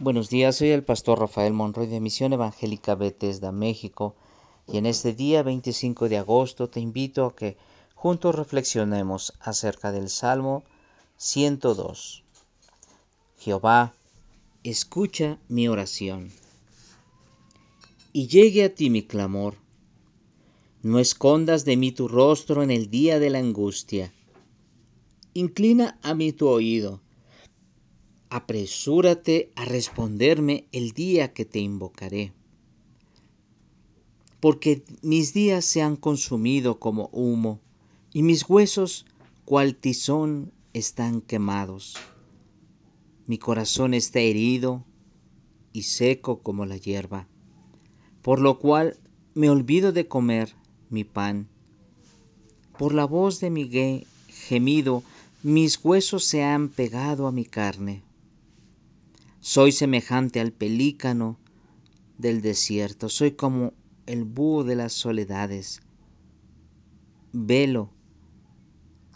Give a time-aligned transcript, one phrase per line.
[0.00, 4.14] Buenos días, soy el pastor Rafael Monroy de Misión Evangélica Bethesda, México,
[4.68, 7.56] y en este día 25 de agosto te invito a que
[7.96, 10.62] juntos reflexionemos acerca del Salmo
[11.16, 12.22] 102.
[13.38, 13.92] Jehová,
[14.62, 16.30] escucha mi oración
[18.12, 19.56] y llegue a ti mi clamor.
[20.82, 24.12] No escondas de mí tu rostro en el día de la angustia.
[25.34, 27.00] Inclina a mí tu oído
[28.30, 32.32] apresúrate a responderme el día que te invocaré.
[34.40, 37.60] Porque mis días se han consumido como humo,
[38.12, 39.06] y mis huesos,
[39.44, 41.96] cual tizón, están quemados.
[43.26, 44.84] Mi corazón está herido
[45.72, 47.26] y seco como la hierba,
[48.22, 48.96] por lo cual
[49.34, 50.54] me olvido de comer
[50.88, 51.48] mi pan.
[52.78, 53.68] Por la voz de mi
[54.28, 55.02] gemido,
[55.42, 58.02] mis huesos se han pegado a mi carne.
[59.40, 61.38] Soy semejante al pelícano
[62.18, 63.72] del desierto, soy como
[64.06, 65.80] el búho de las soledades.
[67.32, 67.92] Velo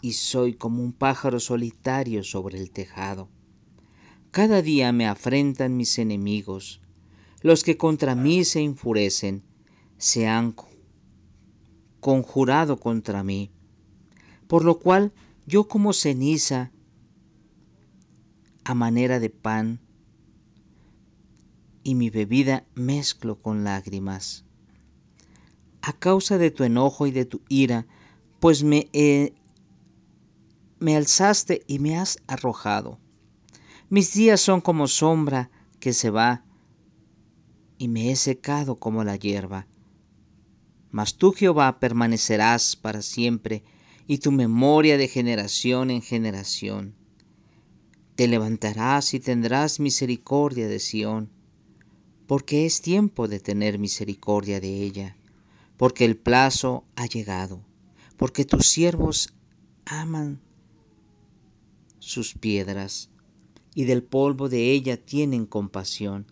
[0.01, 3.27] y soy como un pájaro solitario sobre el tejado.
[4.31, 6.79] Cada día me afrentan mis enemigos,
[7.41, 9.43] los que contra mí se enfurecen,
[9.97, 10.55] se han
[11.99, 13.51] conjurado contra mí,
[14.47, 15.11] por lo cual
[15.45, 16.71] yo como ceniza
[18.63, 19.82] a manera de pan
[21.83, 24.45] y mi bebida mezclo con lágrimas.
[25.81, 27.85] A causa de tu enojo y de tu ira,
[28.39, 28.89] pues me,
[30.79, 32.99] me alzaste y me has arrojado.
[33.89, 36.45] Mis días son como sombra que se va,
[37.77, 39.67] y me he secado como la hierba.
[40.89, 43.63] Mas tú, Jehová, permanecerás para siempre,
[44.07, 46.95] y tu memoria de generación en generación.
[48.15, 51.29] Te levantarás y tendrás misericordia de Sión
[52.27, 55.17] porque es tiempo de tener misericordia de ella,
[55.77, 57.61] porque el plazo ha llegado,
[58.17, 59.33] porque tus siervos
[59.85, 60.39] aman
[61.99, 63.09] sus piedras,
[63.75, 66.25] y del polvo de ella tienen compasión.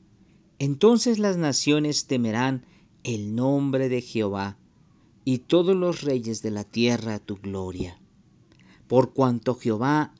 [0.59, 2.65] Entonces las naciones temerán
[3.03, 4.57] el nombre de Jehová,
[5.25, 7.99] y todos los reyes de la tierra tu gloria.
[8.87, 10.13] Por cuanto Jehová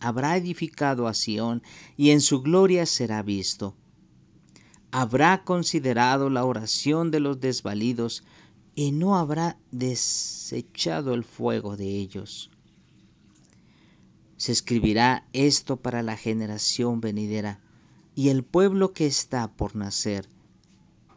[0.00, 1.62] habrá edificado a Sión,
[1.96, 3.74] y en su gloria será visto
[4.98, 8.24] habrá considerado la oración de los desvalidos
[8.74, 12.50] y no habrá desechado el fuego de ellos.
[14.38, 17.60] Se escribirá esto para la generación venidera,
[18.14, 20.30] y el pueblo que está por nacer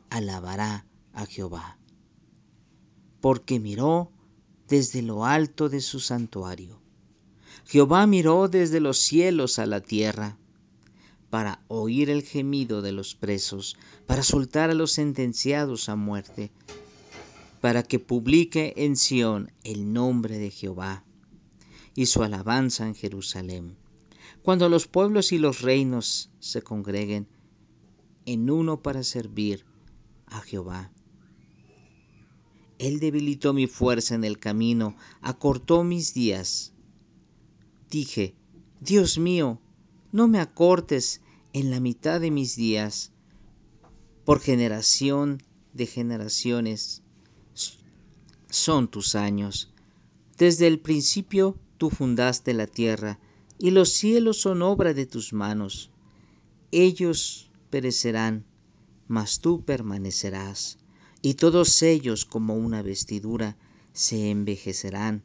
[0.10, 1.78] alabará a Jehová,
[3.22, 4.12] porque miró
[4.68, 6.82] desde lo alto de su santuario.
[7.64, 10.38] Jehová miró desde los cielos a la tierra
[11.30, 16.52] para oír el gemido de los presos, para soltar a los sentenciados a muerte,
[17.62, 21.04] para que publique en Sión el nombre de Jehová
[21.96, 23.76] y su alabanza en Jerusalén.
[24.42, 27.28] Cuando los pueblos y los reinos se congreguen
[28.26, 29.66] en uno para servir
[30.28, 30.92] a Jehová.
[32.78, 36.72] Él debilitó mi fuerza en el camino, acortó mis días.
[37.90, 38.36] Dije,
[38.80, 39.60] Dios mío,
[40.12, 41.22] no me acortes
[41.54, 43.12] en la mitad de mis días,
[44.26, 45.44] por generación
[45.74, 47.04] de generaciones
[48.50, 49.72] son tus años.
[50.38, 53.20] Desde el principio tú fundaste la tierra,
[53.60, 55.92] y los cielos son obra de tus manos.
[56.72, 58.46] Ellos perecerán,
[59.08, 60.80] mas tú permanecerás,
[61.22, 63.58] y todos ellos como una vestidura
[63.94, 65.24] se envejecerán,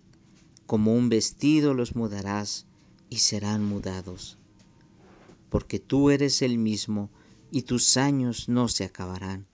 [0.67, 2.67] como un vestido los mudarás,
[3.09, 4.37] y serán mudados
[5.55, 7.11] porque tú eres el mismo
[7.53, 9.47] y tus años no se acabarán.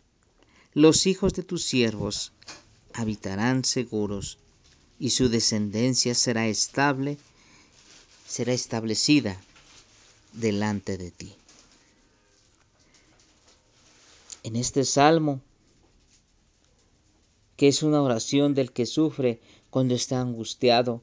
[0.73, 2.33] Los hijos de tus siervos
[2.95, 4.39] habitarán seguros
[4.99, 7.19] y su descendencia será estable,
[8.27, 9.39] será establecida
[10.33, 11.35] delante de ti.
[14.43, 15.43] En este salmo,
[17.59, 19.39] que es una oración del que sufre
[19.69, 21.03] cuando está angustiado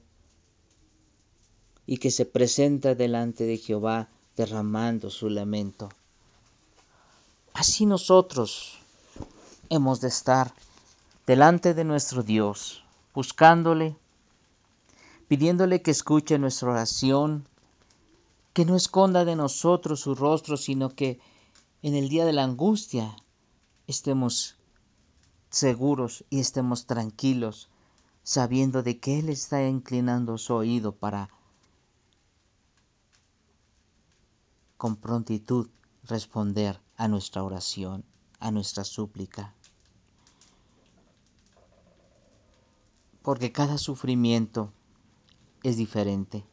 [1.85, 5.89] y que se presenta delante de Jehová derramando su lamento.
[7.53, 8.77] Así nosotros
[9.69, 10.53] hemos de estar
[11.25, 12.83] delante de nuestro Dios,
[13.15, 13.97] buscándole,
[15.27, 17.47] pidiéndole que escuche nuestra oración,
[18.53, 21.19] que no esconda de nosotros su rostro, sino que
[21.81, 23.15] en el día de la angustia
[23.87, 24.55] estemos
[25.49, 27.69] seguros y estemos tranquilos,
[28.23, 31.29] sabiendo de que Él está inclinando su oído para
[34.77, 35.69] con prontitud
[36.03, 38.03] responder a nuestra oración,
[38.39, 39.53] a nuestra súplica.
[43.21, 44.71] Porque cada sufrimiento
[45.63, 46.45] es diferente.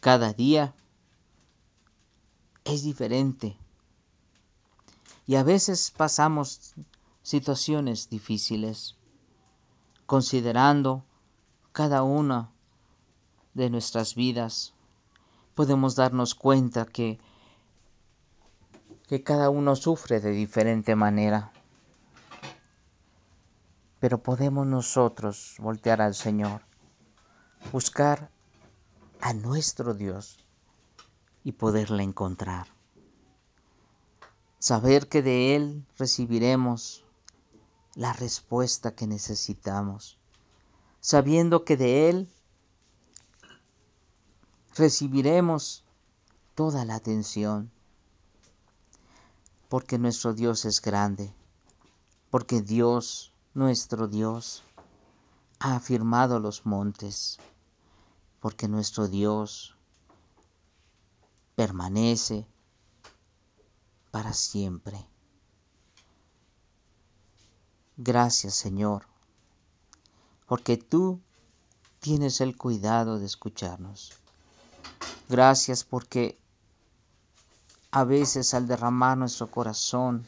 [0.00, 0.74] Cada día
[2.64, 3.56] es diferente.
[5.26, 6.74] Y a veces pasamos
[7.22, 8.96] situaciones difíciles,
[10.06, 11.02] considerando
[11.72, 12.50] cada una
[13.54, 14.74] de nuestras vidas,
[15.54, 17.18] podemos darnos cuenta que,
[19.08, 21.52] que cada uno sufre de diferente manera.
[24.00, 26.62] Pero podemos nosotros voltear al Señor,
[27.72, 28.30] buscar
[29.20, 30.44] a nuestro Dios
[31.44, 32.66] y poderle encontrar.
[34.58, 37.04] Saber que de Él recibiremos
[37.94, 40.18] la respuesta que necesitamos,
[41.00, 42.33] sabiendo que de Él
[44.76, 45.84] recibiremos
[46.54, 47.70] toda la atención,
[49.68, 51.32] porque nuestro Dios es grande,
[52.30, 54.64] porque Dios, nuestro Dios,
[55.60, 57.38] ha afirmado los montes,
[58.40, 59.76] porque nuestro Dios
[61.54, 62.46] permanece
[64.10, 65.06] para siempre.
[67.96, 69.06] Gracias Señor,
[70.46, 71.20] porque tú
[72.00, 74.23] tienes el cuidado de escucharnos.
[75.28, 76.38] Gracias porque
[77.90, 80.26] a veces al derramar nuestro corazón,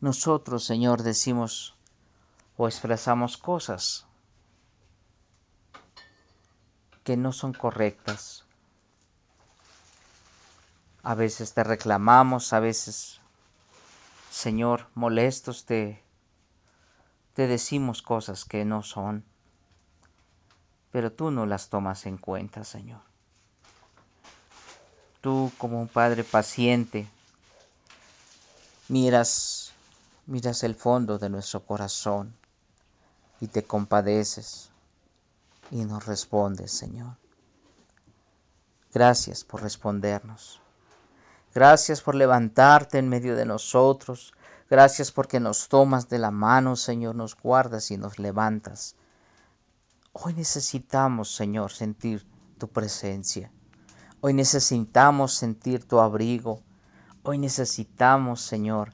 [0.00, 1.76] nosotros, Señor, decimos
[2.56, 4.06] o expresamos cosas
[7.04, 8.44] que no son correctas.
[11.02, 13.20] A veces te reclamamos, a veces,
[14.30, 16.02] Señor, molestos te,
[17.34, 19.24] te decimos cosas que no son,
[20.90, 23.09] pero tú no las tomas en cuenta, Señor.
[25.20, 27.06] Tú como un padre paciente
[28.88, 29.72] miras
[30.26, 32.34] miras el fondo de nuestro corazón
[33.40, 34.70] y te compadeces
[35.70, 37.16] y nos respondes, Señor.
[38.92, 40.60] Gracias por respondernos.
[41.54, 44.32] Gracias por levantarte en medio de nosotros.
[44.68, 48.94] Gracias porque nos tomas de la mano, Señor, nos guardas y nos levantas.
[50.12, 52.24] Hoy necesitamos, Señor, sentir
[52.58, 53.50] tu presencia.
[54.22, 56.62] Hoy necesitamos sentir tu abrigo.
[57.22, 58.92] Hoy necesitamos, Señor,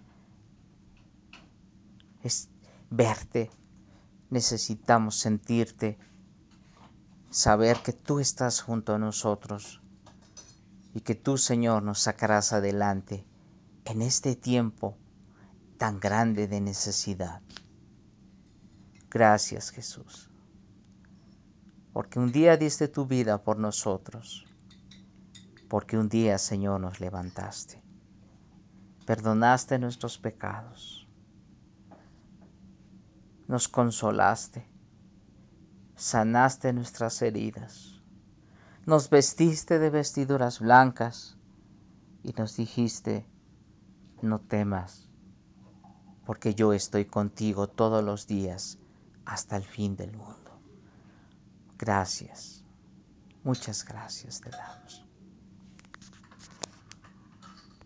[2.91, 3.51] verte.
[4.31, 5.99] Necesitamos sentirte,
[7.31, 9.81] saber que tú estás junto a nosotros
[10.95, 13.25] y que tú, Señor, nos sacarás adelante
[13.85, 14.97] en este tiempo
[15.77, 17.43] tan grande de necesidad.
[19.11, 20.31] Gracias, Jesús,
[21.93, 24.47] porque un día diste tu vida por nosotros
[25.69, 27.83] porque un día, Señor, nos levantaste,
[29.05, 31.09] perdonaste nuestros pecados,
[33.49, 34.67] nos consolaste,
[35.97, 38.01] sanaste nuestras heridas,
[38.85, 41.37] nos vestiste de vestiduras blancas
[42.23, 43.27] y nos dijiste,
[44.23, 45.09] no temas,
[46.25, 48.79] porque yo estoy contigo todos los días
[49.25, 50.61] hasta el fin del mundo.
[51.79, 52.65] Gracias,
[53.45, 55.06] muchas gracias te damos.